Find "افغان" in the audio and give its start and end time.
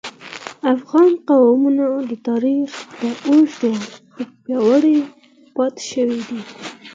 0.73-1.11